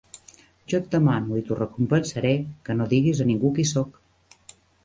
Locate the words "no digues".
2.81-3.25